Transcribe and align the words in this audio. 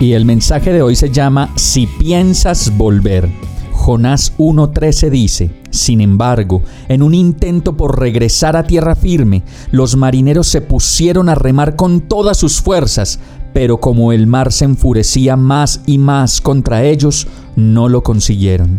Y 0.00 0.12
el 0.12 0.24
mensaje 0.24 0.72
de 0.72 0.80
hoy 0.80 0.94
se 0.94 1.10
llama 1.10 1.50
Si 1.56 1.88
piensas 1.88 2.76
volver. 2.76 3.28
Jonás 3.72 4.32
1.13 4.38 5.10
dice, 5.10 5.50
Sin 5.70 6.00
embargo, 6.00 6.62
en 6.88 7.02
un 7.02 7.14
intento 7.14 7.76
por 7.76 7.98
regresar 7.98 8.56
a 8.56 8.64
tierra 8.64 8.94
firme, 8.94 9.42
los 9.72 9.96
marineros 9.96 10.46
se 10.46 10.60
pusieron 10.60 11.28
a 11.28 11.34
remar 11.34 11.74
con 11.74 12.02
todas 12.02 12.36
sus 12.36 12.60
fuerzas, 12.60 13.18
pero 13.52 13.78
como 13.80 14.12
el 14.12 14.28
mar 14.28 14.52
se 14.52 14.66
enfurecía 14.66 15.36
más 15.36 15.80
y 15.84 15.98
más 15.98 16.40
contra 16.40 16.84
ellos, 16.84 17.26
no 17.56 17.88
lo 17.88 18.04
consiguieron. 18.04 18.78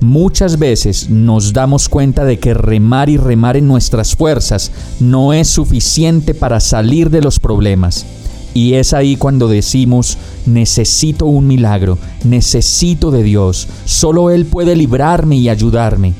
Muchas 0.00 0.58
veces 0.58 1.08
nos 1.08 1.52
damos 1.52 1.88
cuenta 1.88 2.24
de 2.24 2.40
que 2.40 2.52
remar 2.52 3.08
y 3.08 3.16
remar 3.16 3.56
en 3.56 3.68
nuestras 3.68 4.16
fuerzas 4.16 4.72
no 4.98 5.32
es 5.32 5.46
suficiente 5.46 6.34
para 6.34 6.58
salir 6.58 7.10
de 7.10 7.22
los 7.22 7.38
problemas. 7.38 8.04
Y 8.56 8.72
es 8.72 8.94
ahí 8.94 9.16
cuando 9.16 9.48
decimos, 9.48 10.16
necesito 10.46 11.26
un 11.26 11.46
milagro, 11.46 11.98
necesito 12.24 13.10
de 13.10 13.22
Dios, 13.22 13.68
solo 13.84 14.30
Él 14.30 14.46
puede 14.46 14.74
librarme 14.74 15.36
y 15.36 15.50
ayudarme. 15.50 16.14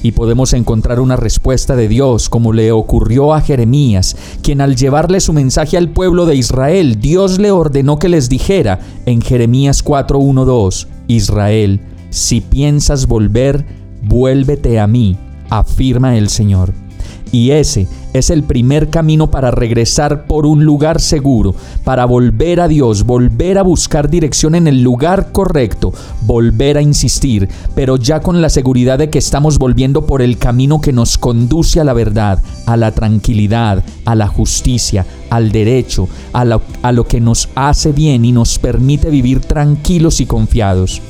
Y 0.00 0.12
podemos 0.12 0.52
encontrar 0.52 1.00
una 1.00 1.16
respuesta 1.16 1.74
de 1.74 1.88
Dios 1.88 2.28
como 2.28 2.52
le 2.52 2.70
ocurrió 2.70 3.34
a 3.34 3.40
Jeremías, 3.40 4.16
quien 4.40 4.60
al 4.60 4.76
llevarle 4.76 5.18
su 5.18 5.32
mensaje 5.32 5.76
al 5.76 5.88
pueblo 5.88 6.26
de 6.26 6.36
Israel, 6.36 7.00
Dios 7.00 7.40
le 7.40 7.50
ordenó 7.50 7.98
que 7.98 8.08
les 8.08 8.28
dijera 8.28 8.78
en 9.04 9.20
Jeremías 9.20 9.84
4.1.2, 9.84 10.86
Israel, 11.08 11.80
si 12.08 12.40
piensas 12.40 13.08
volver, 13.08 13.66
vuélvete 14.00 14.78
a 14.78 14.86
mí, 14.86 15.16
afirma 15.50 16.16
el 16.16 16.28
Señor. 16.28 16.83
Y 17.32 17.50
ese 17.50 17.88
es 18.12 18.30
el 18.30 18.44
primer 18.44 18.90
camino 18.90 19.28
para 19.28 19.50
regresar 19.50 20.26
por 20.26 20.46
un 20.46 20.64
lugar 20.64 21.00
seguro, 21.00 21.54
para 21.82 22.04
volver 22.04 22.60
a 22.60 22.68
Dios, 22.68 23.04
volver 23.04 23.58
a 23.58 23.62
buscar 23.62 24.08
dirección 24.08 24.54
en 24.54 24.68
el 24.68 24.82
lugar 24.82 25.32
correcto, 25.32 25.92
volver 26.22 26.78
a 26.78 26.82
insistir, 26.82 27.48
pero 27.74 27.96
ya 27.96 28.20
con 28.20 28.40
la 28.40 28.50
seguridad 28.50 28.98
de 28.98 29.10
que 29.10 29.18
estamos 29.18 29.58
volviendo 29.58 30.06
por 30.06 30.22
el 30.22 30.38
camino 30.38 30.80
que 30.80 30.92
nos 30.92 31.18
conduce 31.18 31.80
a 31.80 31.84
la 31.84 31.92
verdad, 31.92 32.40
a 32.66 32.76
la 32.76 32.92
tranquilidad, 32.92 33.82
a 34.04 34.14
la 34.14 34.28
justicia, 34.28 35.04
al 35.28 35.50
derecho, 35.50 36.08
a 36.32 36.44
lo, 36.44 36.62
a 36.82 36.92
lo 36.92 37.08
que 37.08 37.20
nos 37.20 37.48
hace 37.56 37.90
bien 37.90 38.24
y 38.24 38.30
nos 38.30 38.60
permite 38.60 39.10
vivir 39.10 39.40
tranquilos 39.40 40.20
y 40.20 40.26
confiados. 40.26 41.02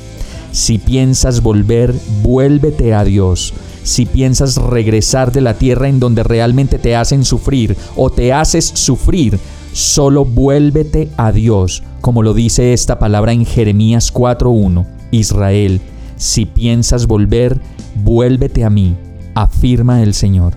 Si 0.53 0.79
piensas 0.79 1.43
volver, 1.43 1.95
vuélvete 2.23 2.95
a 2.95 3.05
Dios 3.05 3.53
si 3.85 4.07
piensas 4.07 4.57
regresar 4.57 5.31
de 5.31 5.43
la 5.43 5.55
tierra 5.55 5.89
en 5.89 6.01
donde 6.01 6.25
realmente 6.25 6.79
te 6.79 6.97
hacen 6.97 7.25
sufrir 7.25 7.77
o 7.95 8.11
te 8.11 8.33
haces 8.33 8.65
sufrir, 8.65 9.39
solo 9.73 10.25
vuélvete 10.25 11.11
a 11.17 11.31
Dios, 11.31 11.85
como 12.01 12.23
lo 12.23 12.35
dice 12.35 12.73
esta 12.73 12.99
palabra 12.99 13.33
en 13.33 13.45
Jeremías 13.45 14.13
4.1. 14.13 14.87
Israel, 15.13 15.81
si 16.17 16.47
piensas 16.47 17.07
volver, 17.07 17.61
vuélvete 17.95 18.65
a 18.65 18.71
mí, 18.71 18.97
afirma 19.35 20.03
el 20.03 20.15
Señor. 20.15 20.55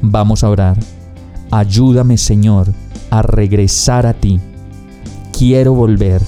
Vamos 0.00 0.44
a 0.44 0.48
orar. 0.48 0.78
Ayúdame, 1.50 2.16
Señor, 2.16 2.72
a 3.10 3.22
regresar 3.22 4.06
a 4.06 4.14
ti. 4.14 4.40
Quiero 5.36 5.74
volver, 5.74 6.22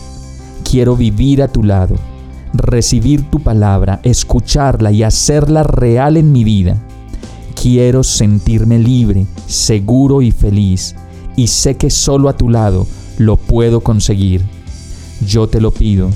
quiero 0.69 0.97
vivir 0.97 1.43
a 1.43 1.49
tu 1.49 1.63
lado 1.63 1.97
recibir 2.55 3.29
tu 3.31 3.41
palabra, 3.41 4.01
escucharla 4.05 4.93
y 4.93 5.03
hacerla 5.03 5.65
real 5.65 6.17
en 6.17 6.33
mi 6.33 6.45
vida. 6.45 6.81
Quiero 7.61 8.03
sentirme 8.03 8.79
libre, 8.79 9.27
seguro 9.47 10.23
y 10.23 10.31
feliz, 10.31 10.95
y 11.37 11.49
sé 11.49 11.77
que 11.77 11.91
solo 11.91 12.29
a 12.29 12.37
tu 12.37 12.49
lado 12.49 12.87
lo 13.19 13.37
puedo 13.37 13.81
conseguir. 13.81 14.43
Yo 15.27 15.49
te 15.49 15.61
lo 15.61 15.73
pido, 15.73 16.11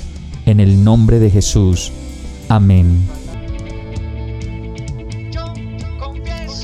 en 0.45 0.59
el 0.59 0.83
nombre 0.83 1.19
de 1.19 1.29
Jesús. 1.29 1.91
Amén. 2.47 3.07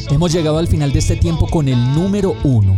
Hemos 0.10 0.32
llegado 0.32 0.58
al 0.58 0.68
final 0.68 0.94
de 0.94 1.00
este 1.00 1.16
tiempo 1.16 1.48
con 1.48 1.68
el 1.68 1.94
número 1.94 2.36
uno 2.44 2.78